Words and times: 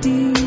deep. 0.00 0.43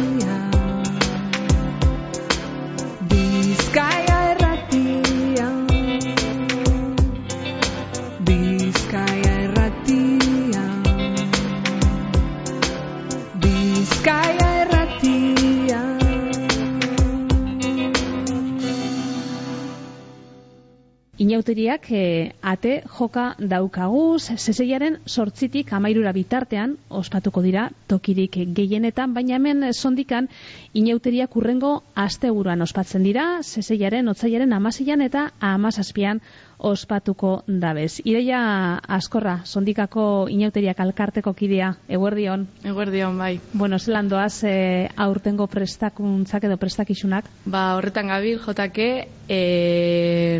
Inauteriak 21.77 21.91
e, 21.91 22.33
ate 22.41 22.83
joka 22.97 23.35
daukaguz, 23.37 24.31
zeseiaren 24.37 24.97
sortzitik 25.05 25.71
amairura 25.73 26.11
bitartean, 26.11 26.77
ospatuko 26.89 27.41
dira 27.41 27.69
tokirik 27.87 28.37
gehienetan, 28.55 29.13
baina 29.13 29.35
hemen 29.35 29.73
sondikan 29.73 30.27
inauteriak 30.73 31.35
urrengo 31.35 31.83
asteburuan 31.95 32.61
ospatzen 32.61 33.03
dira, 33.03 33.41
zeseiaren, 33.43 34.07
otzaiaren 34.09 34.53
amazian 34.53 35.01
eta 35.01 35.31
amazazpian 35.39 36.21
ospatuko 36.57 37.43
dabez. 37.47 38.01
Ireia 38.03 38.77
askorra, 38.97 39.41
sondikako 39.45 40.27
inauteriak 40.33 40.79
alkarteko 40.81 41.33
kidea, 41.37 41.73
eguerdion. 41.87 42.47
Eguerdion, 42.65 43.17
bai. 43.17 43.39
Bueno, 43.53 43.79
zelan 43.79 44.09
doaz 44.09 44.43
e, 44.43 44.89
aurtengo 44.97 45.47
prestakuntzak 45.47 46.47
edo 46.49 46.57
prestakizunak? 46.57 47.29
Ba, 47.45 47.75
horretan 47.77 48.09
gabil, 48.09 48.39
jotake, 48.41 49.07
e, 49.29 50.39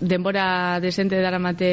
denbora 0.00 0.80
desente 0.82 1.20
daramate 1.22 1.70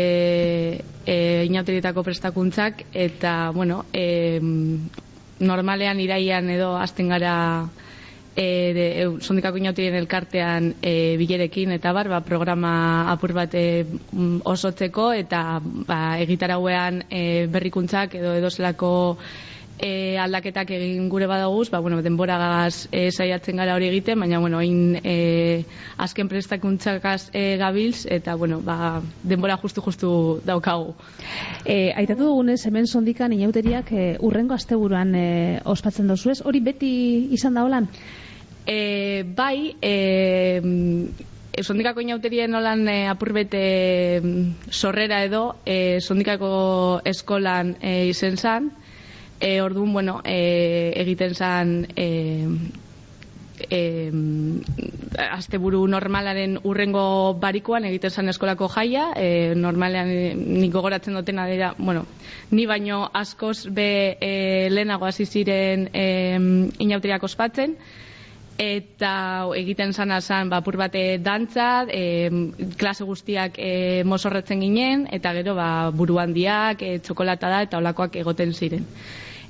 e, 1.05 1.17
inauterietako 1.49 2.03
prestakuntzak, 2.03 2.85
eta, 2.93 3.49
bueno, 3.55 3.85
e, 3.93 4.39
normalean 5.39 5.99
iraian 5.99 6.49
edo 6.53 6.75
azten 6.77 7.09
gara 7.11 7.35
e, 8.35 8.73
de, 8.75 8.85
e, 9.01 9.07
sondikako 9.21 9.57
inautirien 9.61 9.95
elkartean 9.95 10.73
e, 10.81 11.15
bilerekin 11.17 11.71
eta 11.77 11.93
bar, 11.95 12.09
ba, 12.11 12.21
programa 12.27 12.75
apur 13.11 13.33
bat 13.33 13.55
e, 13.55 13.85
osotzeko 14.43 15.11
eta 15.15 15.59
ba, 15.63 16.19
egitarauean 16.21 17.05
e, 17.09 17.25
berrikuntzak 17.51 18.15
edo 18.19 18.35
edozelako 18.41 18.93
e, 19.79 20.17
aldaketak 20.19 20.71
egin 20.71 21.09
gure 21.09 21.27
badaguz, 21.27 21.69
ba, 21.69 21.79
bueno, 21.79 22.01
denbora 22.01 22.37
gaz 22.39 22.87
e, 22.91 23.09
saiatzen 23.11 23.59
gara 23.59 23.75
hori 23.75 23.89
egiten, 23.89 24.19
baina 24.19 24.39
bueno, 24.39 24.61
in, 24.63 24.99
e, 25.03 25.63
azken 25.97 26.29
prestakuntzakaz 26.31 27.29
e, 27.33 27.57
gabiltz, 27.61 28.05
eta 28.11 28.35
bueno, 28.35 28.61
ba, 28.63 29.01
denbora 29.23 29.57
justu-justu 29.61 30.41
daukagu. 30.45 30.95
E, 31.65 31.91
aitatu 31.95 32.23
dugunez, 32.23 32.61
hemen 32.67 32.87
sondikan 32.87 33.33
inauteriak 33.33 33.91
e, 33.91 34.05
urrengo 34.19 34.55
asteburuan 34.55 35.15
e, 35.15 35.27
ospatzen 35.65 36.07
dozu 36.07 36.31
ez, 36.31 36.39
hori 36.45 36.63
beti 36.63 36.93
izan 37.35 37.55
da 37.55 37.65
holan? 37.67 37.91
E, 38.65 39.23
bai, 39.35 39.75
e, 39.81 40.61
sondikako 41.63 42.01
inauterien 42.01 42.51
nolan 42.51 42.87
e, 42.89 43.07
apurbete 43.07 44.21
sorrera 44.69 45.23
edo, 45.23 45.55
e, 45.65 46.01
sondikako 46.01 47.01
eskolan 47.05 47.75
e, 47.81 48.07
izen 48.09 48.37
zan, 48.37 48.71
e, 49.39 49.61
orduan, 49.61 49.93
bueno, 49.93 50.21
e, 50.25 50.91
egiten 50.97 51.35
zan 51.35 51.87
e, 51.95 52.09
e, 53.69 54.11
asteburu 55.31 55.85
normalaren 55.87 56.57
urrengo 56.63 57.35
barikoan 57.39 57.85
egiten 57.87 58.11
zan 58.11 58.29
eskolako 58.29 58.67
jaia, 58.73 59.11
e, 59.15 59.53
normalean 59.55 60.09
nik 60.35 60.73
gogoratzen 60.73 61.15
dutena 61.15 61.47
dira, 61.47 61.73
bueno, 61.77 62.05
ni 62.51 62.65
baino 62.65 63.09
askoz 63.13 63.67
be 63.71 64.17
e, 64.19 64.33
lehenago 64.71 65.05
hasi 65.05 65.25
ziren 65.25 65.89
e, 65.93 66.07
inauteriak 66.79 67.23
ospatzen, 67.23 67.77
eta 68.57 69.47
egiten 69.55 69.93
sana 69.93 70.21
zan 70.21 70.49
bapur 70.49 70.77
bate 70.77 71.17
dantza, 71.19 71.85
e, 71.89 72.29
klase 72.77 73.03
guztiak 73.03 73.59
e, 73.59 74.03
mosorretzen 74.07 74.61
ginen, 74.63 75.07
eta 75.11 75.33
gero 75.35 75.55
ba, 75.55 75.91
buru 75.91 76.19
handiak, 76.19 76.81
e, 76.81 76.99
txokolata 76.99 77.51
da, 77.51 77.61
eta 77.67 77.79
olakoak 77.83 78.15
egoten 78.15 78.53
ziren. 78.53 78.85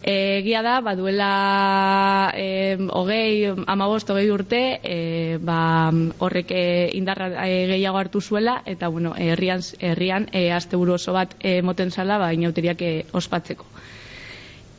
Egia 0.06 0.62
da, 0.62 0.82
baduela 0.86 2.32
e, 2.38 2.78
hogei, 2.94 3.54
amabost, 3.66 4.10
hogei 4.14 4.28
urte, 4.30 4.62
e, 4.84 5.38
ba, 5.42 5.92
horrek 6.20 6.52
e, 6.54 6.66
indarra 6.98 7.32
e, 7.48 7.66
gehiago 7.74 8.02
hartu 8.02 8.22
zuela, 8.22 8.60
eta 8.66 8.90
bueno, 8.90 9.16
herrian, 9.18 9.62
herrian 9.80 10.30
e, 10.32 10.52
azte 10.52 10.78
oso 10.78 11.14
bat 11.14 11.34
e, 11.42 11.62
moten 11.62 11.92
zala, 11.92 12.18
ba, 12.18 12.34
inauteriak 12.34 12.82
e, 12.82 12.94
ospatzeko 13.14 13.66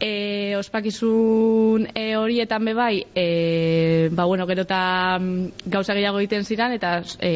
e, 0.01 0.57
ospakizun 0.57 1.89
e, 1.95 2.17
horietan 2.17 2.65
be 2.65 2.75
bai, 2.75 3.07
e, 3.15 4.09
ba 4.12 4.25
bueno, 4.25 4.47
gero 4.47 4.62
eta 4.62 5.19
mm, 5.19 5.67
gauza 5.67 5.95
gehiago 5.95 6.21
egiten 6.21 6.45
ziren, 6.45 6.73
eta 6.77 7.01
e, 7.21 7.33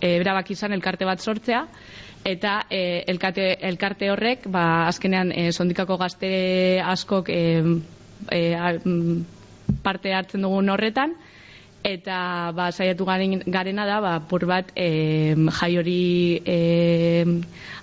e, 0.00 0.18
berabak 0.18 0.50
izan 0.50 0.72
elkarte 0.72 1.06
bat 1.08 1.20
sortzea, 1.20 1.66
eta 2.24 2.66
e, 2.70 3.04
elkarte, 3.06 3.50
elkarte 3.68 4.10
horrek, 4.10 4.48
ba, 4.50 4.88
azkenean, 4.88 5.32
e, 5.32 5.50
sondikako 5.52 5.98
gazte 6.00 6.80
askok 6.84 7.30
e, 7.30 7.42
e, 8.32 8.42
parte 9.84 10.14
hartzen 10.14 10.42
dugun 10.42 10.74
horretan, 10.74 11.14
eta 11.84 12.50
ba, 12.56 12.70
saiatu 12.72 13.04
garen, 13.06 13.42
garena 13.46 13.86
da 13.86 14.00
ba, 14.00 14.14
pur 14.28 14.44
bat 14.46 14.72
e, 14.74 15.34
jai 15.60 15.70
hori 15.78 16.40
e, 16.44 17.24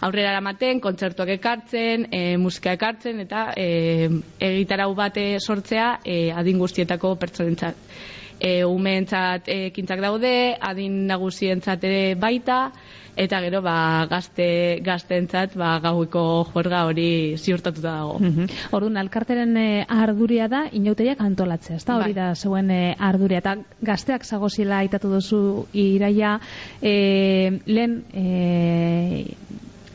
aurrera 0.01 0.33
eramaten, 0.35 0.81
kontzertuak 0.83 1.31
ekartzen, 1.37 2.07
e, 2.11 2.37
musika 2.37 2.75
ekartzen 2.75 3.23
eta 3.23 3.47
e, 3.57 4.09
egitarau 4.39 4.91
bate 4.95 5.39
sortzea 5.39 5.99
e, 6.03 6.31
adin 6.31 6.59
guztietako 6.59 7.15
pertsonentzat. 7.21 7.75
E, 8.39 8.65
umeentzat 8.67 9.47
ekintzak 9.47 10.01
daude, 10.03 10.55
adin 10.59 11.05
nagusientzat 11.07 11.83
ere 11.87 12.15
baita, 12.19 12.71
eta 13.15 13.39
gero 13.41 13.61
ba, 13.63 14.05
gazte 14.11 14.79
gaztentzat 14.83 15.55
ba, 15.57 15.77
gaueko 15.83 16.45
juerga 16.51 16.83
hori 16.89 17.07
ziurtatuta 17.39 17.93
dago. 17.95 18.17
Mm 18.19 18.47
Orduan, 18.75 18.97
alkarteren 18.99 19.55
e, 19.57 19.67
arduria 19.87 20.49
da, 20.51 20.65
inauteriak 20.75 21.21
antolatzea, 21.23 21.77
ez 21.79 21.85
da 21.87 21.95
hori 21.97 22.13
Bai. 22.13 22.17
da 22.17 22.27
zeuen 22.35 22.71
e, 22.71 22.95
arduria, 22.99 23.39
eta 23.39 23.55
gazteak 23.87 24.25
zagoziela 24.25 24.81
aitatu 24.83 25.11
duzu 25.13 25.39
iraia, 25.71 26.35
e, 26.81 27.61
lehen, 27.65 28.01
e, 28.13 29.35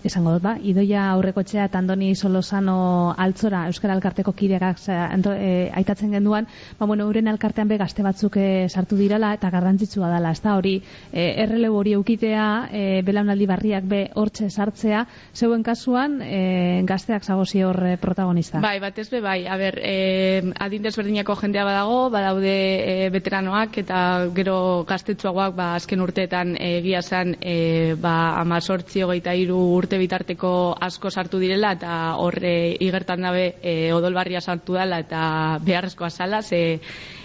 esango 0.05 0.33
dut 0.37 0.45
ba, 0.45 0.55
idoia 0.63 1.07
aurrekotxea 1.13 1.67
eta 1.69 1.81
Andoni 1.81 2.15
Solosano 2.15 3.15
altzora 3.19 3.67
Euskara 3.69 3.95
Alkarteko 3.97 4.33
kideak 4.37 4.81
e, 4.89 5.71
aitatzen 5.77 6.13
genduan, 6.15 6.47
ba, 6.79 6.87
bueno, 6.87 7.05
euren 7.05 7.29
alkartean 7.29 7.69
be 7.69 7.79
gazte 7.81 8.03
batzuk 8.03 8.37
e, 8.41 8.69
sartu 8.69 8.97
dirala 8.97 9.33
eta 9.37 9.51
garrantzitsua 9.51 10.11
dela, 10.15 10.33
ez 10.33 10.41
da 10.41 10.57
hori 10.57 10.77
e, 11.13 11.27
errelebo 11.45 11.81
hori 11.81 11.95
eukitea, 11.99 12.47
e, 12.73 12.85
belaunaldi 13.07 13.49
barriak 13.51 13.89
be 13.89 14.03
hortxe 14.15 14.51
sartzea, 14.51 15.05
zeuen 15.35 15.63
kasuan 15.67 16.21
e, 16.23 16.83
gazteak 16.89 17.25
zagozi 17.25 17.63
hor 17.67 17.81
e, 17.93 17.97
protagonista. 18.01 18.61
Bai, 18.61 18.79
batez 18.81 19.09
be, 19.11 19.21
bai, 19.25 19.45
a 19.47 19.57
ber, 19.61 19.79
e, 19.83 20.43
adin 20.61 20.87
desberdinako 20.87 21.37
jendea 21.43 21.67
badago, 21.69 22.01
badaude 22.13 22.55
e, 22.55 23.11
veteranoak 23.13 23.81
eta 23.85 24.01
gero 24.37 24.85
gaztetsuagoak, 24.89 25.55
ba, 25.57 25.75
azken 25.77 26.01
urteetan 26.05 26.57
egia 26.61 27.03
zen, 27.03 27.37
e, 27.41 27.95
ba, 28.01 28.37
amazortzi 28.41 29.05
hogeita 29.05 29.35
iru 29.37 29.59
urte 29.77 29.90
bitarteko 29.99 30.77
asko 30.81 31.11
sartu 31.11 31.39
direla 31.43 31.73
eta 31.73 32.17
horre 32.23 32.77
igertan 32.81 33.23
dabe 33.27 33.55
e, 33.63 33.93
odolbarria 33.93 34.41
sartu 34.41 34.79
dela 34.79 35.01
eta 35.01 35.59
beharrezkoa 35.65 36.11
zala, 36.11 36.43
ze 36.43 36.81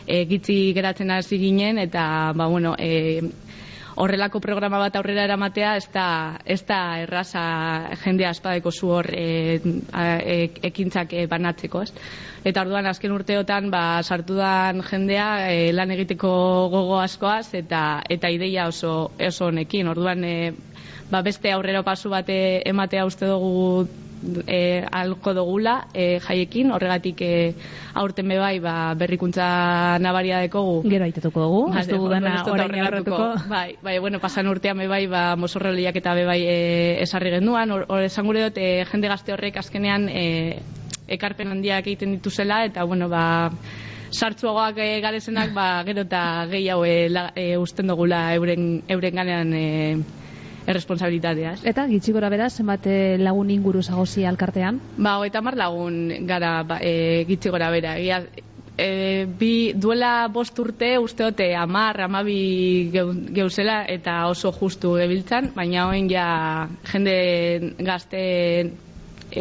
e, 0.08 0.26
gitzi 0.26 0.74
geratzen 0.74 1.12
hasi 1.12 1.38
ginen 1.38 1.78
eta, 1.80 2.32
ba, 2.36 2.48
bueno, 2.48 2.76
e, 2.80 3.22
horrelako 3.96 4.42
programa 4.44 4.80
bat 4.80 4.96
aurrera 5.00 5.24
eramatea 5.24 5.76
ez 5.80 5.88
da, 5.94 6.08
ez 6.46 6.62
da 6.68 6.80
erraza 7.00 7.44
jendea 8.04 8.34
espadeko 8.36 8.72
zu 8.72 8.92
hor 8.92 9.08
e, 9.16 9.60
e, 9.64 10.38
ekintzak 10.70 11.14
e, 11.14 11.26
banatzeko, 11.32 11.84
ez? 11.86 11.92
Eta 12.46 12.62
orduan 12.62 12.86
azken 12.86 13.16
urteotan 13.16 13.72
ba, 13.74 14.04
sartu 14.04 14.36
dan 14.38 14.84
jendea 14.86 15.30
e, 15.50 15.72
lan 15.74 15.96
egiteko 15.96 16.30
gogo 16.74 17.00
askoaz 17.02 17.56
eta 17.58 18.04
eta 18.10 18.30
ideia 18.30 18.68
oso 18.70 19.12
oso 19.30 19.48
honekin. 19.48 19.88
Orduan 19.90 20.24
e, 20.24 20.36
ba, 21.12 21.22
beste 21.22 21.52
aurrera 21.52 21.84
pasu 21.84 22.10
bate 22.10 22.62
ematea 22.70 23.06
uste 23.06 23.26
dugu 23.30 23.88
e, 24.48 24.86
alko 24.92 25.34
dugula 25.34 25.88
e, 25.94 26.20
jaiekin, 26.24 26.72
horregatik 26.74 27.22
e, 27.22 27.32
aurten 27.94 28.28
be 28.28 28.38
bai 28.40 28.60
ba, 28.60 28.94
berrikuntza 28.98 30.00
nabaria 30.02 30.40
dekogu. 30.44 30.82
Gero 30.90 31.06
aitatuko 31.06 31.46
dugu, 31.46 31.62
ez 31.70 31.86
Vale, 31.86 31.94
dugu 31.94 32.10
dana 32.10 32.36
ez 32.40 32.48
orain 32.50 32.86
aurretuko. 32.88 33.32
Bai, 33.52 33.78
bai, 33.84 33.98
bueno, 34.00 34.20
pasan 34.20 34.50
urtean 34.52 34.78
be 34.82 34.88
bai, 34.92 35.06
ba, 35.12 35.36
mozorreliak 35.40 36.02
eta 36.02 36.16
be 36.18 36.26
bai 36.26 36.42
e, 36.44 36.58
esarri 37.06 37.34
genduan, 37.38 37.72
hor 37.72 37.86
hor 37.90 38.06
esan 38.08 38.26
gure 38.26 38.48
dut, 38.48 38.58
e, 38.58 38.86
jende 38.92 39.12
gazte 39.12 39.36
horrek 39.36 39.62
azkenean 39.62 40.10
e, 40.10 40.26
ekarpen 41.16 41.52
handiak 41.54 41.86
egiten 41.86 42.18
dituzela, 42.18 42.64
eta 42.66 42.84
bueno, 42.84 43.10
ba, 43.10 43.26
sartzuagoak 44.16 44.80
e, 44.80 44.90
garezenak, 45.06 45.54
ba, 45.54 45.84
gero 45.86 46.06
eta 46.08 46.46
gehiago 46.50 46.86
e, 46.86 47.10
la, 47.10 47.30
e, 47.36 47.56
usten 47.62 47.92
dugula 47.92 48.28
euren, 48.36 48.82
euren 48.90 49.22
ganean 49.22 49.54
e, 49.54 49.66
erresponsabilitatea. 50.68 51.54
ez? 51.54 51.66
Eta 51.66 51.86
gitxi 51.88 52.12
gora 52.16 52.30
beraz, 52.30 52.54
zenbat 52.58 52.88
eh, 52.88 53.18
lagun 53.20 53.50
inguru 53.54 53.84
zagozi 53.84 54.26
alkartean? 54.26 54.80
Ba, 54.98 55.18
hogeita 55.20 55.40
hamar 55.40 55.58
lagun 55.58 56.26
gara 56.28 56.64
ba, 56.64 56.80
e, 56.82 57.26
gitxi 57.30 57.50
gora 57.54 57.70
bera. 57.72 57.98
Egia, 58.00 58.24
e, 58.78 59.26
bi 59.40 59.74
duela 59.76 60.28
bost 60.28 60.58
urte 60.60 60.98
usteote 61.00 61.54
amar, 61.56 62.02
amabi 62.02 62.90
geu- 62.94 63.14
geuzela 63.34 63.84
eta 63.88 64.28
oso 64.28 64.52
justu 64.52 64.96
gebiltzan, 65.00 65.52
baina 65.56 65.88
hoen 65.88 66.10
ja 66.12 66.68
jende 66.92 67.74
gazte 67.80 68.24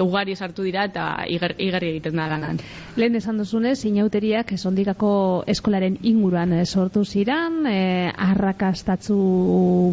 ugari 0.02 0.37
sartu 0.37 0.64
dira 0.64 0.85
eta 0.88 1.25
iger, 1.29 1.55
igerri 1.58 1.91
egiten 1.94 2.17
da 2.17 2.26
lanan. 2.31 2.58
Lehen 2.96 3.17
esan 3.19 3.38
duzunez, 3.38 3.85
inauteriak 3.88 4.52
esondikako 4.55 5.44
eskolaren 5.50 5.99
inguruan 6.02 6.52
eh, 6.52 6.64
sortu 6.64 7.05
ziran, 7.05 7.64
e, 7.67 8.11
arrakastatzu 8.11 9.19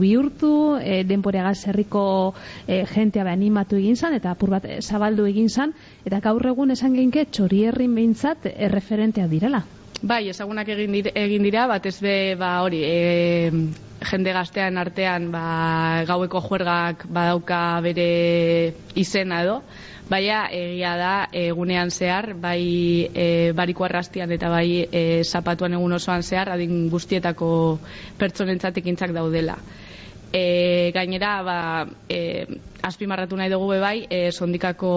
bihurtu, 0.02 0.54
e, 0.78 1.02
denporeagaz 1.10 1.68
herriko 1.68 2.06
e, 2.68 2.84
jentea 2.94 3.26
animatu 3.32 3.78
egin 3.82 3.96
zan, 3.96 4.16
eta 4.18 4.32
apur 4.32 4.54
bat 4.54 4.66
eh, 4.66 4.80
zabaldu 4.82 5.26
egin 5.30 5.50
zan, 5.50 5.74
eta 6.06 6.22
gaur 6.22 6.46
egun 6.54 6.72
esan 6.72 6.96
genke 6.98 7.26
txorierrin 7.26 7.96
behintzat 7.96 8.50
erreferentea 8.52 9.28
direla. 9.28 9.64
Bai, 10.02 10.28
ezagunak 10.30 10.70
egin 10.74 10.98
dira, 10.98 11.12
egin 11.16 11.44
dira 11.46 11.68
batez 11.70 12.00
be 12.02 12.36
ba 12.38 12.62
hori, 12.64 12.82
e, 12.84 13.90
jende 14.02 14.34
gaztean 14.34 14.78
artean 14.82 15.30
ba, 15.32 16.04
gaueko 16.10 16.42
juergak 16.42 17.06
badauka 17.14 17.80
bere 17.86 18.74
izena 18.98 19.42
edo, 19.46 19.62
baina 20.10 20.48
egia 20.52 20.96
da 21.00 21.14
egunean 21.32 21.92
zehar, 21.92 22.34
bai 22.34 23.08
e, 23.14 23.28
bariko 23.56 23.86
arrastian 23.88 24.32
eta 24.32 24.50
bai 24.52 24.84
e, 24.84 25.24
zapatuan 25.24 25.78
egun 25.78 25.94
osoan 26.00 26.24
zehar, 26.24 26.52
adin 26.52 26.90
guztietako 26.92 27.52
pertsonentzat 28.20 28.82
ekintzak 28.84 29.14
daudela. 29.16 29.58
E, 30.34 30.92
gainera, 30.96 31.42
ba, 31.44 31.58
e, 32.08 32.46
azpimarratu 32.82 33.36
nahi 33.38 33.50
dugu 33.52 33.68
bai, 33.82 34.08
e, 34.10 34.32
sondikako 34.32 34.92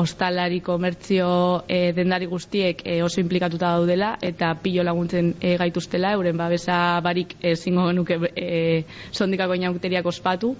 ostalari 0.00 0.60
komertzio 0.60 1.64
e, 1.66 1.92
dendari 1.96 2.26
guztiek 2.26 2.82
e, 2.84 3.00
oso 3.02 3.20
implikatuta 3.20 3.72
daudela 3.78 4.16
eta 4.20 4.52
pilo 4.62 4.84
laguntzen 4.84 5.34
e, 5.40 5.56
gaituztela, 5.56 6.12
euren 6.18 6.36
babesa 6.36 7.00
barik 7.00 7.34
ezingo 7.40 7.88
genuke 7.88 8.20
e, 8.36 8.84
sondikako 9.12 9.58
inauteriak 9.58 10.06
ospatu. 10.06 10.54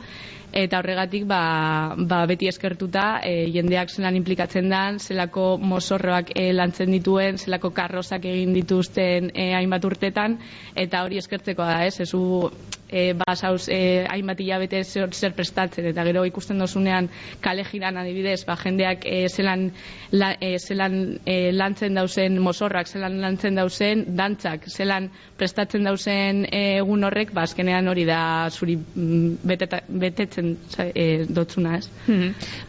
Eta 0.48 0.78
horregatik 0.80 1.26
ba, 1.28 1.94
ba 2.08 2.22
beti 2.26 2.48
eskertuta 2.48 3.20
e, 3.20 3.50
jendeak 3.52 3.92
zelan 3.92 4.16
implikatzen 4.16 4.70
dan, 4.72 4.98
zelako 4.98 5.58
mozorroak 5.60 6.32
e, 6.34 6.48
lantzen 6.56 6.90
dituen, 6.96 7.36
zelako 7.36 7.70
karrozak 7.76 8.24
egin 8.24 8.56
dituzten 8.56 9.28
e, 9.34 9.52
hainbat 9.58 9.84
urtetan. 9.84 10.38
Eta 10.74 11.04
hori 11.04 11.20
eskertzeko 11.20 11.68
da, 11.68 11.82
ez? 11.84 12.00
Ezu 12.00 12.48
e, 12.88 13.12
basauz 13.12 13.68
e, 13.68 14.06
hainbat 14.08 14.40
hilabete 14.40 14.82
zer, 14.84 15.12
zer 15.12 15.34
prestatzen 15.36 15.86
eta 15.90 16.04
gero 16.08 16.24
ikusten 16.28 16.58
dozunean 16.58 17.08
kale 17.44 17.64
jiran 17.68 17.96
adibidez, 18.00 18.44
ba, 18.48 18.56
jendeak 18.56 19.04
e, 19.06 19.28
zelan, 19.28 19.68
la, 20.12 20.32
e, 20.40 20.56
zelan 20.58 20.98
e, 21.24 21.52
lantzen 21.52 21.98
dauzen 21.98 22.38
mozorrak, 22.42 22.88
zelan 22.88 23.20
lantzen 23.20 23.58
dauzen 23.58 24.04
dantzak, 24.16 24.68
zelan 24.68 25.10
prestatzen 25.38 25.84
dauzen 25.84 26.44
e, 26.50 26.78
egun 26.78 27.04
horrek, 27.04 27.32
ba, 27.36 27.44
azkenean 27.48 27.88
hori 27.88 28.06
da 28.08 28.20
zuri 28.50 28.76
mm, 28.78 29.40
beteta, 29.48 29.82
betetzen 29.88 30.54
e, 30.88 31.08
dotzuna, 31.28 31.78
ez? 31.78 31.88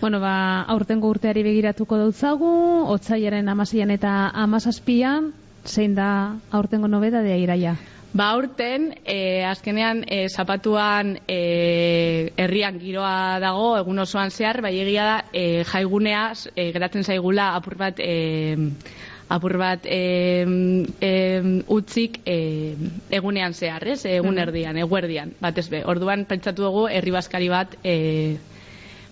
Bueno, 0.01 0.19
ba, 0.19 0.66
aurtengo 0.75 1.10
urteari 1.10 1.44
begiratuko 1.45 2.00
dautzagu, 2.00 2.50
otzaiaren 2.95 3.50
amaseian 3.50 3.92
eta 3.95 4.16
amazazpian, 4.33 5.31
zein 5.66 5.95
da 5.95 6.10
aurtengo 6.51 6.88
nobedadea 6.88 7.38
iraia? 7.38 7.77
Ba, 8.11 8.31
aurten, 8.31 8.95
e, 9.06 9.44
azkenean, 9.45 10.03
e, 10.07 10.29
zapatuan 10.29 11.19
e, 11.29 12.33
herrian 12.41 12.79
giroa 12.81 13.38
dago, 13.39 13.75
egun 13.77 14.01
osoan 14.01 14.33
zehar, 14.33 14.63
bai 14.65 14.73
egia 14.81 15.06
da, 15.06 15.17
e, 15.31 15.63
jaigunea 15.69 16.23
e, 16.56 16.71
geratzen 16.73 17.06
zaigula 17.06 17.51
apur 17.53 17.77
bat, 17.77 18.01
e, 18.01 18.57
apur 19.29 19.57
bat 19.61 19.85
e, 19.85 20.01
e, 21.06 21.13
utzik 21.69 22.21
e, 22.25 22.39
egunean 23.13 23.53
zehar, 23.53 23.85
ez? 23.85 24.01
Egun 24.09 24.41
erdian, 24.41 24.81
eguerdian, 24.81 25.35
batez 25.39 25.67
be. 25.69 25.83
Orduan, 25.85 26.25
pentsatu 26.25 26.65
dugu, 26.65 26.88
herri 26.89 27.13
baskari 27.13 27.53
bat 27.53 27.77
e, 27.83 28.39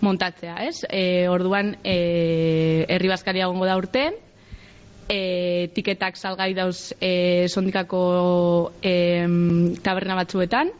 montatzea, 0.01 0.57
ez? 0.65 0.81
E, 0.89 1.27
orduan, 1.29 1.75
e, 1.85 2.85
herri 2.89 3.13
baskaria 3.13 3.45
egongo 3.45 3.69
da 3.69 3.77
urten, 3.77 4.17
e, 5.09 5.69
tiketak 5.73 6.17
salgai 6.17 6.53
dauz 6.53 6.93
e, 6.99 7.47
sondikako 7.49 8.73
e, 8.81 9.25
taberna 9.83 10.15
batzuetan. 10.15 10.71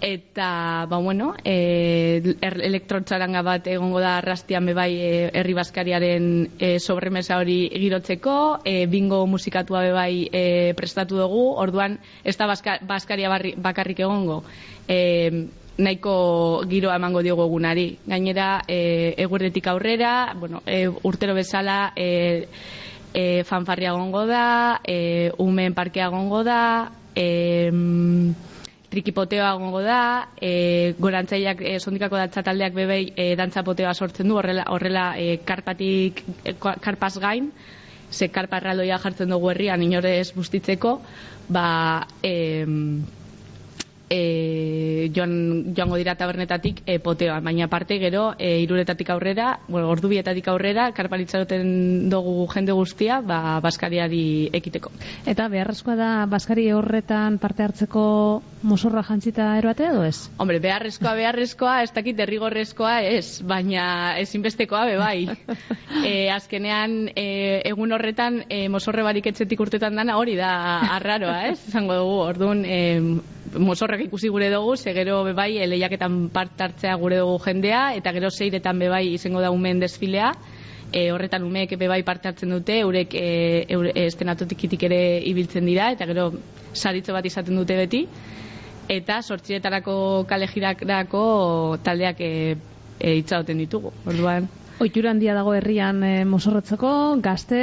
Eta 0.00 0.86
ba 0.88 0.96
bueno 0.96 1.34
e, 1.44 2.22
er, 2.40 2.54
elektrotxaranga 2.64 3.42
bat 3.44 3.66
egongo 3.68 4.00
da 4.00 4.14
arrastian 4.22 4.64
bebai 4.64 4.94
e, 4.96 5.10
herri 5.36 5.52
baskariaren 5.52 6.24
e, 6.56 6.78
sobremesa 6.80 7.36
hori 7.36 7.68
girotzeko. 7.68 8.62
E, 8.64 8.86
bingo 8.86 9.26
musikatua 9.26 9.84
bebai 9.90 10.30
e, 10.32 10.72
prestatu 10.78 11.20
dugu. 11.20 11.50
Orduan 11.60 11.98
ez 12.24 12.36
da 12.40 12.48
baska, 12.48 12.78
baskaria 12.88 13.28
barri, 13.28 13.52
bakarrik 13.60 14.00
egongo. 14.00 14.40
E, 14.88 15.50
nahiko 15.80 16.14
giroa 16.68 16.96
emango 16.96 17.22
diogu 17.24 17.44
egunari. 17.44 17.90
Gainera, 18.06 18.62
e, 18.68 19.14
eguerdetik 19.18 19.68
aurrera, 19.68 20.32
bueno, 20.36 20.62
e, 20.66 20.86
urtero 20.88 21.34
bezala, 21.34 21.92
e, 21.96 22.48
e, 23.14 23.44
fanfarria 23.44 23.92
gongo 23.92 24.26
da, 24.26 24.80
e, 24.84 25.32
umen 25.38 25.74
parkea 25.74 26.08
gongo 26.08 26.44
da, 26.44 26.90
e, 27.14 27.70
mm, 27.72 28.34
trikipoteoa 28.90 29.52
gongo 29.54 29.82
da, 29.82 30.28
e, 30.40 30.94
gorantzaileak 30.98 31.62
e, 31.62 31.78
sondikako 31.80 32.18
datza 32.18 32.42
taldeak 32.42 32.74
bebei 32.74 33.12
e, 33.14 33.34
dantzapoteoa 33.38 33.94
sortzen 33.94 34.28
du, 34.28 34.36
horrela, 34.38 34.66
horrela 34.68 35.14
e, 35.18 35.38
karpatik, 35.46 36.24
e, 36.44 36.54
karpaz 36.58 37.16
gain, 37.18 37.52
ze 38.10 38.28
karpa 38.28 38.60
jartzen 38.60 39.30
dugu 39.30 39.50
herrian 39.50 39.82
inorez 39.82 40.32
bustitzeko, 40.34 41.00
ba, 41.48 42.06
e, 42.22 42.66
e, 44.10 45.10
joan, 45.14 45.72
joango 45.76 45.96
dira 45.96 46.16
tabernetatik 46.18 46.82
e, 46.84 46.98
poteoa, 46.98 47.38
baina 47.40 47.68
aparte 47.68 48.00
gero 48.02 48.34
e, 48.38 48.58
iruretatik 48.64 49.10
aurrera, 49.14 49.60
bueno, 49.68 49.88
ordubietatik 49.88 50.48
aurrera, 50.50 50.90
karparitzaroten 50.92 52.10
dugu 52.10 52.48
jende 52.52 52.74
guztia, 52.74 53.20
ba, 53.22 53.60
baskariari 53.62 54.50
ekiteko. 54.52 54.90
Eta 55.30 55.48
beharrezkoa 55.48 55.96
da 55.96 56.10
Baskari 56.30 56.66
horretan 56.74 57.38
parte 57.38 57.62
hartzeko 57.62 58.02
mosorra 58.66 59.02
jantzita 59.06 59.54
eroatea 59.60 59.94
edo 59.94 60.04
ez? 60.04 60.28
Hombre, 60.42 60.58
beharrezkoa, 60.60 61.14
beharrezkoa, 61.16 61.76
ez 61.86 61.92
dakit 61.94 62.18
derrigorrezkoa 62.18 63.00
ez, 63.06 63.40
baina 63.46 64.18
ezinbestekoa 64.20 64.84
be 64.90 64.96
bai. 65.00 65.18
e, 66.08 66.30
azkenean, 66.34 67.12
e, 67.14 67.26
egun 67.70 67.94
horretan, 67.94 68.42
e, 68.48 68.66
mosorre 68.72 69.06
barik 69.06 69.30
etxetik 69.30 69.60
urtetan 69.62 69.96
dana 69.96 70.18
hori 70.18 70.34
da 70.40 70.52
arraroa, 70.96 71.44
ez? 71.52 71.60
Zango 71.70 72.00
dugu, 72.02 72.16
orduan, 72.26 72.64
e, 72.66 72.80
mosorrek 73.58 74.06
ikusi 74.06 74.28
gure 74.28 74.50
dugu, 74.50 74.76
ze 74.76 74.92
gero 74.94 75.24
be 75.24 75.32
bai, 75.32 75.58
e, 75.58 75.66
lehiaketan 75.66 76.28
part 76.30 76.60
hartzea 76.60 76.94
gure 76.96 77.18
dugu 77.18 77.38
jendea, 77.44 77.94
eta 77.96 78.12
gero 78.12 78.30
seiretan 78.30 78.78
be 78.78 78.88
bai 78.88 79.06
izango 79.14 79.40
da 79.40 79.50
umen 79.50 79.80
desfilea, 79.80 80.32
e, 80.92 81.10
horretan 81.10 81.44
umeek 81.44 81.76
be 81.78 81.88
bai 81.88 82.02
parte 82.02 82.28
hartzen 82.28 82.50
dute, 82.50 82.78
eurek 82.80 83.14
e, 83.14 83.64
eure, 83.68 83.92
estenatotikitik 84.06 84.82
ere 84.90 85.00
ibiltzen 85.26 85.66
dira, 85.66 85.90
eta 85.90 86.06
gero 86.06 86.30
saritzo 86.72 87.12
bat 87.12 87.26
izaten 87.26 87.56
dute 87.56 87.76
beti, 87.76 88.04
eta 88.90 89.20
sortxietarako 89.22 90.24
kale 90.28 90.48
jirarako 90.50 91.78
taldeak 91.82 92.20
e, 92.20 92.32
e, 92.98 93.16
itxauten 93.22 93.58
ditugu. 93.58 93.92
Orduan, 94.06 94.48
Oitura 94.80 95.10
handia 95.12 95.34
dago 95.36 95.52
herrian 95.52 95.98
e, 96.00 96.24
mosorrotzeko, 96.24 96.90
gazte, 97.20 97.58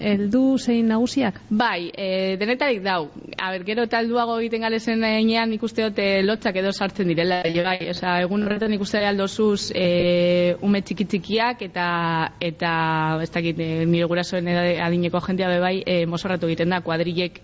heldu 0.00 0.56
zein 0.56 0.86
nagusiak? 0.88 1.42
Bai, 1.52 1.90
e, 1.92 2.06
denetarik 2.40 2.80
dau. 2.80 3.10
A 3.36 3.50
ber, 3.52 3.66
gero 3.68 3.84
eta 3.84 4.00
helduago 4.00 4.38
egiten 4.40 4.64
galezen 4.64 5.04
enean 5.04 5.52
ikuste 5.52 5.84
dute 5.84 6.06
lotzak 6.24 6.56
edo 6.62 6.72
sartzen 6.72 7.12
direla. 7.12 7.42
E, 7.44 7.52
bai, 7.66 7.76
oza, 7.92 8.14
egun 8.24 8.46
horretan 8.46 8.72
ikuste 8.78 9.02
aldozuz 9.04 9.74
e, 9.76 10.56
ume 10.64 10.80
txiki 10.80 11.04
txikiak 11.12 11.66
eta 11.68 11.90
eta 12.40 12.72
ez 13.20 13.28
dakit, 13.36 13.60
nire 13.92 14.08
gurasoen 14.08 14.48
adineko 14.88 15.20
jendia 15.28 15.52
be 15.52 15.60
bai 15.60 15.76
e, 15.84 15.98
mosorratu 16.08 16.48
egiten 16.48 16.72
da, 16.72 16.80
kuadrilek 16.80 17.42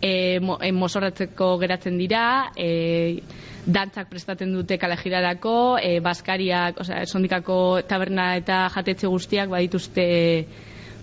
e, 0.00 0.40
mo, 0.40 0.58
e, 0.60 0.72
mosorratzeko 0.72 1.56
geratzen 1.62 1.98
dira, 1.98 2.52
e, 2.56 3.22
dantzak 3.66 4.08
prestatzen 4.10 4.52
dute 4.54 4.78
kale 4.78 4.96
jirarako, 5.00 5.78
e, 5.82 5.98
baskariak, 6.00 6.80
osea, 6.80 7.04
sondikako 7.06 7.82
taberna 7.88 8.34
eta 8.36 8.66
jatetxe 8.74 9.10
guztiak 9.10 9.50
badituzte 9.50 10.06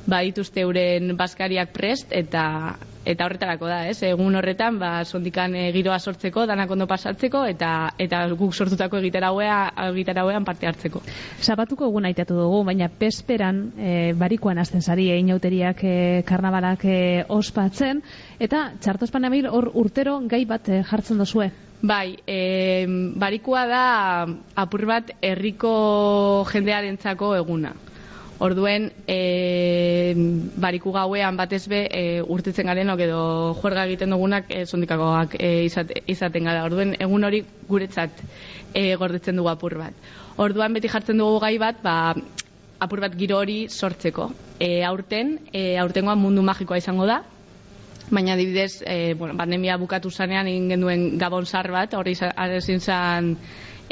badituzte 0.04 0.64
euren 0.66 1.14
baskariak 1.16 1.72
prest 1.72 2.12
eta 2.12 2.44
eta 3.06 3.26
horretarako 3.26 3.68
da, 3.68 3.80
ez? 3.90 3.98
Egun 4.08 4.36
horretan, 4.40 4.78
ba, 4.80 4.92
sondikan 5.06 5.56
e, 5.56 5.68
giroa 5.76 6.00
sortzeko, 6.00 6.46
danak 6.50 6.72
ondo 6.72 6.88
pasatzeko 6.88 7.44
eta 7.50 7.72
eta 8.02 8.24
guk 8.40 8.56
sortutako 8.56 9.00
egitarauea 9.02 9.58
egitarauean 9.90 10.46
parte 10.48 10.68
hartzeko. 10.70 11.04
Zapatuko 11.42 11.90
egun 11.92 12.08
aitatu 12.10 12.38
dugu, 12.40 12.64
baina 12.68 12.90
pesperan 12.90 13.66
e, 13.78 13.92
barikoan 14.18 14.62
hasten 14.64 14.82
zari 14.82 15.10
e, 15.12 15.20
inauteriak 15.24 15.84
e, 15.84 15.98
karnabalak 16.28 16.86
e, 16.86 16.98
ospatzen, 17.28 18.02
eta 18.40 18.70
txartospan 18.80 19.30
abil 19.30 19.50
hor 19.52 19.72
urtero 19.74 20.20
gai 20.30 20.44
bat 20.50 20.70
e, 20.70 20.82
jartzen 20.88 21.22
dozue. 21.22 21.52
Bai, 21.84 22.16
e, 22.26 22.86
barikua 23.20 23.66
da 23.68 23.86
apur 24.56 24.86
bat 24.88 25.10
herriko 25.20 25.74
jendearentzako 26.48 27.34
eguna. 27.36 27.74
Orduen, 28.40 28.92
e, 29.08 30.14
bariku 30.58 30.92
gauean 30.92 31.38
batez 31.38 31.68
be, 31.70 31.84
e, 31.86 32.22
urtitzen 32.22 32.68
garenok 32.68 33.04
edo 33.06 33.20
juerga 33.62 33.86
egiten 33.86 34.16
dugunak 34.16 34.50
e, 34.50 34.66
zundikakoak 34.66 35.38
e, 35.40 35.52
izate, 35.68 36.02
izaten 36.08 36.50
gara. 36.50 36.64
Orduen, 36.66 36.96
egun 37.00 37.24
hori 37.24 37.44
guretzat 37.70 38.24
e, 38.74 38.96
gordetzen 38.96 39.38
dugu 39.38 39.52
apur 39.54 39.78
bat. 39.80 39.94
Orduan 40.42 40.74
beti 40.74 40.90
jartzen 40.90 41.22
dugu 41.22 41.40
gai 41.44 41.58
bat, 41.62 41.84
ba, 41.84 42.16
apur 42.84 43.04
bat 43.04 43.16
giro 43.18 43.38
hori 43.38 43.68
sortzeko. 43.70 44.32
E, 44.60 44.82
aurten, 44.84 45.38
e, 45.54 45.78
aurtengoan 45.78 46.20
mundu 46.20 46.42
magikoa 46.42 46.82
izango 46.82 47.06
da, 47.06 47.22
baina 48.10 48.34
adibidez, 48.34 48.82
e, 48.86 49.14
bueno, 49.14 49.38
pandemia 49.38 49.78
bukatu 49.78 50.12
zanean 50.12 50.50
egin 50.50 50.74
genuen 50.74 51.06
gabon 51.22 51.46
zar 51.46 51.72
bat, 51.72 51.94
hori 51.94 52.18
ezin 52.58 52.82
zan 52.82 53.38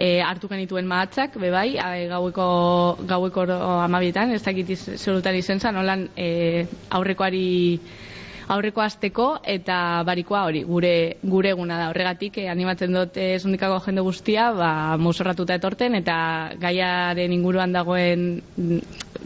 e, 0.01 0.21
hartu 0.25 0.49
genituen 0.49 0.87
mahatzak, 0.89 1.37
bebai, 1.41 1.75
e, 1.77 2.07
gaueko, 2.09 2.47
gaueko 3.09 3.45
amabietan, 3.85 4.33
ez 4.33 4.41
dakit 4.45 4.73
zerutan 4.97 5.37
izen 5.37 5.61
zan, 5.61 5.77
holan 5.77 6.07
e, 6.17 6.65
aurrekoari 6.89 7.45
aurreko 8.51 8.83
asteko 8.83 9.27
eta 9.47 9.75
barikoa 10.07 10.43
hori 10.49 10.63
gure 10.67 10.93
gure 11.23 11.53
eguna 11.55 11.77
da 11.79 11.89
horregatik 11.91 12.41
eh, 12.41 12.49
animatzen 12.51 12.95
dut 12.95 13.17
eh, 13.17 13.37
zundikako 13.39 13.79
jende 13.85 14.03
guztia 14.05 14.49
ba 14.57 14.71
mosorratuta 14.97 15.55
etorten 15.59 15.95
eta 15.99 16.17
gaiaren 16.59 17.31
inguruan 17.37 17.71
dagoen 17.71 18.25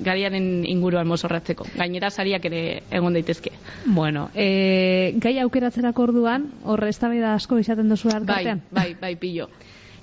gaiaren 0.06 0.66
inguruan 0.68 1.08
mosorratzeko. 1.08 1.66
Gainera 1.80 2.10
sariak 2.12 2.46
ere 2.50 2.62
egon 2.92 3.16
daitezke. 3.16 3.54
Bueno, 3.86 4.28
e, 4.36 5.14
gai 5.24 5.38
aukeratzerako 5.40 6.10
orduan, 6.10 6.50
horre 6.68 6.90
eztabaida 6.92 7.32
asko 7.38 7.62
izaten 7.64 7.88
duzu 7.90 8.12
artean? 8.12 8.60
Bai, 8.72 8.82
bai, 8.82 8.90
bai, 9.00 9.14
pillo. 9.22 9.48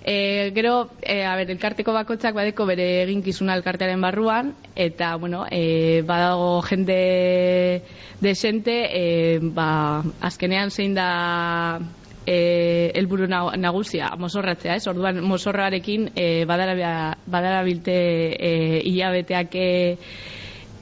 E, 0.05 0.51
gero, 0.55 0.91
e, 1.01 1.23
a 1.23 1.37
ber, 1.39 1.51
elkarteko 1.55 1.93
bakotzak 1.95 2.35
badeko 2.35 2.67
bere 2.67 3.05
eginkizuna 3.05 3.55
elkartearen 3.55 4.01
barruan, 4.03 4.53
eta, 4.75 5.15
bueno, 5.17 5.45
e, 5.51 6.03
badago 6.07 6.61
jende 6.67 7.83
desente, 8.21 8.77
e, 8.91 9.39
ba, 9.43 10.03
azkenean 10.21 10.71
zein 10.75 10.95
da 10.99 11.79
e, 12.27 12.91
elburu 12.99 13.29
nagusia, 13.29 14.11
mosorratzea, 14.19 14.77
ez? 14.77 14.87
Orduan, 14.91 15.23
mosorrarekin 15.23 16.11
e, 16.17 16.45
badara, 16.47 17.63
bilte 17.63 17.95
e, 18.35 18.83
hilabeteak 18.91 19.55
e, 19.55 19.71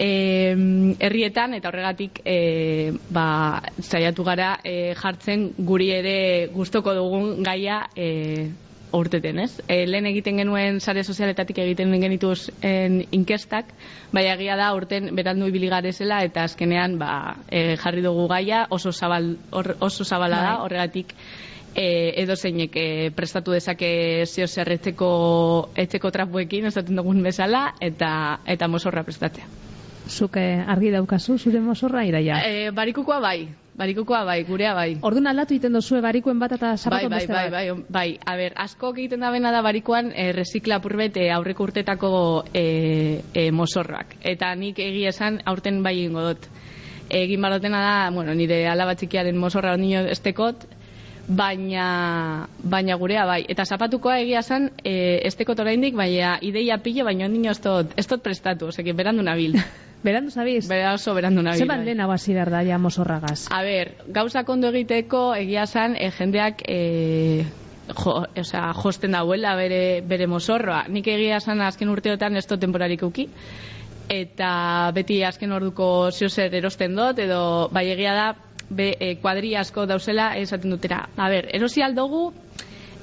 herrietan 0.00 1.54
eta 1.58 1.68
horregatik 1.68 2.22
e, 2.24 2.92
ba, 3.12 3.60
zaiatu 3.84 4.24
gara 4.24 4.54
e, 4.64 4.94
jartzen 4.96 5.50
guri 5.58 5.90
ere 5.92 6.48
gustoko 6.54 6.94
dugun 6.96 7.42
gaia 7.44 7.82
e, 7.94 8.48
urteten, 8.96 9.38
ez? 9.38 9.60
E, 9.68 9.84
lehen 9.86 10.06
egiten 10.10 10.40
genuen 10.40 10.80
sare 10.80 11.04
sozialetatik 11.04 11.58
egiten 11.62 11.92
genituz 12.00 12.50
en 12.62 13.02
inkestak, 13.10 13.70
bai 14.12 14.26
egia 14.32 14.56
da 14.56 14.72
urten 14.76 15.14
berandu 15.16 15.48
ibili 15.50 15.70
garezela 15.70 16.22
eta 16.26 16.44
azkenean 16.48 16.98
ba, 16.98 17.36
e, 17.48 17.76
jarri 17.80 18.02
dugu 18.02 18.26
gaia 18.28 18.66
oso 18.70 18.92
zabal 18.92 19.36
oso 19.52 20.04
zabala 20.04 20.36
da, 20.36 20.52
bai. 20.54 20.64
horregatik 20.64 21.14
e, 21.74 21.86
edo 22.22 22.36
zeinek 22.36 22.76
e, 22.76 23.10
prestatu 23.14 23.54
dezake 23.54 24.26
zio 24.26 24.46
zerretzeko 24.48 25.10
etzeko 25.76 26.10
trapuekin, 26.10 26.66
esaten 26.70 26.98
dugun 26.98 27.22
bezala, 27.22 27.70
eta, 27.80 28.40
eta 28.46 28.68
mosorra 28.68 29.04
prestatzea. 29.06 29.46
Zuke 30.10 30.42
argi 30.66 30.90
daukazu, 30.90 31.38
zure 31.38 31.60
mosorra 31.62 32.04
iraia? 32.04 32.40
E, 32.42 32.70
barikukoa 32.74 33.20
bai, 33.22 33.48
Barikukoa 33.78 34.24
bai, 34.24 34.42
gurea 34.44 34.72
bai. 34.74 34.96
Orduan 35.06 35.30
aldatu 35.30 35.54
egiten 35.54 35.76
dozue 35.76 36.00
barikuen 36.04 36.40
bat 36.40 36.52
eta 36.56 36.74
zapatu 36.76 37.06
bai, 37.06 37.10
bai, 37.10 37.18
beste 37.18 37.32
bai, 37.32 37.50
bai, 37.50 37.66
bai, 37.70 37.84
bai, 37.96 38.08
a 38.26 38.34
ber, 38.36 38.56
asko 38.64 38.90
egiten 38.96 39.22
da 39.24 39.30
bena 39.30 39.52
da 39.54 39.62
barikuan 39.62 40.10
e, 40.12 40.30
resikla 40.36 40.80
purbet 40.84 41.16
e, 41.16 41.30
aurreko 41.32 41.68
urtetako 41.68 42.10
e, 42.52 43.22
e, 43.32 43.50
mosorrak. 43.52 44.16
Eta 44.20 44.52
nik 44.54 44.78
egia 44.82 45.14
esan 45.14 45.40
aurten 45.46 45.82
bai 45.86 45.94
egingo 46.00 46.26
dut. 46.32 46.50
Egin 47.10 47.42
barotena 47.42 47.80
da, 47.82 47.94
bueno, 48.14 48.34
nire 48.34 48.66
alabatzikiaren 48.70 49.38
mosorra 49.38 49.74
ondino 49.74 50.04
estekot, 50.12 50.66
baina, 51.30 52.48
baina 52.62 52.96
gurea 52.98 53.24
bai. 53.26 53.44
Eta 53.48 53.64
zapatukoa 53.64 54.18
egia 54.22 54.42
esan 54.44 54.70
e, 54.84 55.20
estekot 55.26 55.62
oraindik, 55.62 55.94
baina 55.98 56.38
ideia 56.42 56.78
pilo, 56.82 57.06
baina 57.06 57.30
ondino 57.30 57.54
ez 57.54 57.62
dut, 57.62 58.22
prestatu, 58.22 58.70
ozeke, 58.74 58.92
berandu 58.92 59.22
nabil. 59.26 59.56
Berandu 60.02 60.30
zabiz? 60.32 60.64
Bera 60.68 60.94
oso 60.96 61.12
berandu 61.14 61.42
nabil. 61.44 61.60
Zeban 61.60 62.00
hau 62.00 62.08
behar 62.08 62.50
da, 62.50 62.62
ja, 62.64 62.78
mosorragaz? 62.78 63.48
A 63.52 63.62
ber, 63.62 63.94
gauza 64.08 64.44
kondo 64.44 64.70
egiteko, 64.72 65.34
egia 65.36 65.66
zan, 65.66 65.96
e, 65.96 66.10
jendeak, 66.10 66.62
e, 66.66 67.44
jo, 67.92 68.24
o 68.24 68.44
sea, 68.44 68.72
josten 68.72 69.12
dauela 69.12 69.54
bere, 69.56 70.00
bere 70.00 70.26
mosorroa. 70.26 70.86
Nik 70.88 71.06
egia 71.06 71.40
zan, 71.40 71.60
azken 71.60 71.92
urteotan, 71.92 72.36
ez 72.36 72.46
temporarik 72.46 73.02
uki. 73.02 73.28
Eta 74.08 74.90
beti 74.94 75.22
azken 75.22 75.52
orduko 75.52 76.10
ziozer 76.10 76.54
erosten 76.54 76.96
dut, 76.96 77.18
edo 77.18 77.68
bai 77.70 77.90
egia 77.92 78.14
da, 78.14 78.28
be, 78.70 78.94
e, 78.98 79.16
kuadri 79.20 79.54
asko 79.56 79.84
dauzela, 79.86 80.32
esaten 80.38 80.70
dutera. 80.70 81.08
A 81.16 81.28
ber, 81.28 81.50
erosi 81.52 81.82
aldogu, 81.82 82.30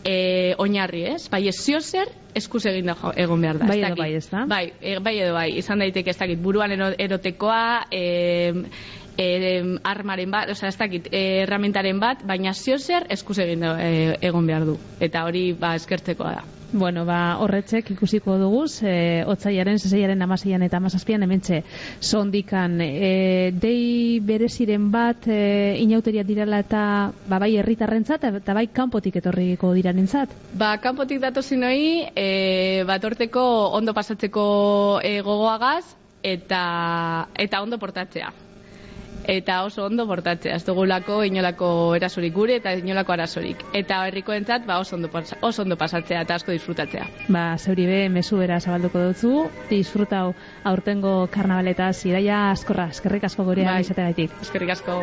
e, 0.07 0.55
oinarri, 0.57 1.03
ez? 1.13 1.27
Bai, 1.31 1.43
ez 1.51 1.57
ziozer, 1.59 2.11
eskuz 2.37 2.63
egin 2.69 2.87
da 2.91 2.95
egon 3.19 3.43
behar 3.43 3.59
da. 3.59 3.67
Bai 3.69 3.79
edo 3.81 3.97
bai, 3.99 4.11
ez 4.15 4.25
da? 4.31 4.45
Bai, 4.49 4.63
e, 4.79 4.97
bai 5.03 5.17
edo 5.19 5.33
bai, 5.35 5.49
izan 5.59 5.83
daiteke 5.83 6.13
ez 6.13 6.19
dakit, 6.19 6.39
buruan 6.43 6.73
erotekoa, 6.73 7.87
e, 7.91 8.03
e, 9.17 9.77
armaren 9.83 10.31
bat, 10.31 10.51
oza, 10.53 10.67
ez 10.67 10.77
dakit, 10.77 11.09
e, 11.11 11.23
erramentaren 11.43 11.99
bat, 11.99 12.23
baina 12.27 12.53
ziozer 12.53 13.07
eskuz 13.09 13.39
egin 13.43 13.65
da 13.65 13.73
e, 13.81 14.17
egon 14.21 14.47
behar 14.47 14.67
du. 14.67 14.77
Eta 14.99 15.25
hori, 15.27 15.51
ba, 15.57 15.75
eskertzekoa 15.75 16.35
da. 16.37 16.45
Bueno, 16.67 17.05
ba, 17.07 17.37
horretzek 17.39 17.93
ikusiko 17.93 18.33
dugu, 18.41 18.65
e, 18.83 19.23
otzaiaren, 19.23 19.79
zezeiaren 19.79 20.21
amazeian 20.21 20.65
eta 20.65 20.81
amazazpian 20.81 21.23
ementxe 21.23 21.61
sondikan. 22.01 22.81
E, 22.83 23.53
dei 23.55 24.19
bereziren 24.19 24.89
bat 24.91 25.29
e, 25.31 25.77
inauteria 25.79 26.25
direla 26.27 26.59
eta 26.59 26.81
ba, 27.27 27.39
bai 27.39 27.53
herritarrentzat 27.55 28.25
eta 28.33 28.53
bai 28.57 28.65
kanpotik 28.67 29.15
etorriko 29.21 29.71
dirarentzat. 29.77 30.33
Ba, 30.59 30.73
kanpotik 30.83 31.21
datu 31.23 31.41
zinoi, 31.41 32.09
e, 32.13 32.83
bat 32.87 33.05
ondo 33.07 33.93
pasatzeko 33.93 34.99
e, 35.01 35.21
gogoagaz 35.21 35.85
eta, 36.21 37.29
eta 37.37 37.61
ondo 37.61 37.79
portatzea 37.79 38.46
eta 39.27 39.63
oso 39.63 39.85
ondo 39.85 40.07
portatzea. 40.07 40.55
Ez 40.55 40.65
dugulako 40.65 41.21
inolako 41.27 41.69
erasorik 41.95 42.33
gure 42.33 42.57
eta 42.61 42.73
inolako 42.79 43.13
arazorik. 43.17 43.63
Eta 43.77 44.01
herrikoentzat 44.07 44.65
ba 44.65 44.79
oso 44.79 44.95
ondo, 44.95 45.11
oso 45.41 45.61
ondo 45.61 45.77
pasatzea 45.77 46.23
eta 46.25 46.39
asko 46.39 46.55
disfrutatzea. 46.55 47.05
Ba, 47.29 47.45
zeuri 47.57 47.85
be, 47.85 48.01
mesu 48.09 48.39
bera 48.39 48.59
zabalduko 48.59 49.03
dutzu, 49.09 49.33
disfrutau 49.69 50.33
aurtengo 50.63 51.27
karnabaleta 51.31 51.91
ziraia 51.93 52.49
askorra, 52.51 52.89
eskerrik 52.95 53.29
asko 53.29 53.43
gurea 53.43 53.73
bai. 53.73 53.81
izateagatik. 53.85 54.41
Eskerrik 54.47 54.77
asko. 54.77 55.01